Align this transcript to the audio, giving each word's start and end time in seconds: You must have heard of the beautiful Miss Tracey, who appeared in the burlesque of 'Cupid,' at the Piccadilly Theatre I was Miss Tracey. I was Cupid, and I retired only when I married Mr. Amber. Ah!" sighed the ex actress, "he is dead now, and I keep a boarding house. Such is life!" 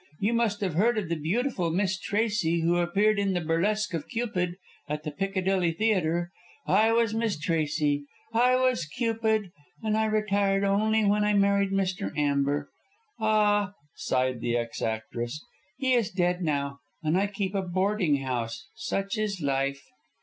You 0.19 0.33
must 0.33 0.61
have 0.61 0.73
heard 0.73 0.97
of 0.97 1.09
the 1.09 1.15
beautiful 1.15 1.69
Miss 1.69 1.99
Tracey, 1.99 2.61
who 2.61 2.77
appeared 2.77 3.19
in 3.19 3.33
the 3.33 3.39
burlesque 3.39 3.93
of 3.93 4.07
'Cupid,' 4.07 4.55
at 4.89 5.03
the 5.03 5.11
Piccadilly 5.11 5.73
Theatre 5.73 6.31
I 6.65 6.91
was 6.91 7.13
Miss 7.13 7.37
Tracey. 7.39 8.05
I 8.33 8.55
was 8.55 8.85
Cupid, 8.87 9.51
and 9.83 9.95
I 9.95 10.05
retired 10.05 10.63
only 10.63 11.05
when 11.05 11.23
I 11.23 11.35
married 11.35 11.69
Mr. 11.71 12.11
Amber. 12.17 12.71
Ah!" 13.19 13.73
sighed 13.93 14.41
the 14.41 14.57
ex 14.57 14.81
actress, 14.81 15.39
"he 15.77 15.93
is 15.93 16.09
dead 16.09 16.41
now, 16.41 16.79
and 17.03 17.15
I 17.15 17.27
keep 17.27 17.53
a 17.53 17.61
boarding 17.61 18.23
house. 18.23 18.69
Such 18.75 19.19
is 19.19 19.39
life!" 19.39 19.83